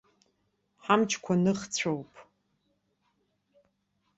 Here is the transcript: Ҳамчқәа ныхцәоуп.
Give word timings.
Ҳамчқәа 0.85 1.33
ныхцәоуп. 1.43 2.13